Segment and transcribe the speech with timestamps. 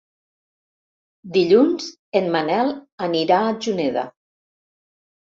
[1.35, 1.89] Dilluns
[2.19, 2.71] en Manel
[3.09, 4.07] anirà a Juneda.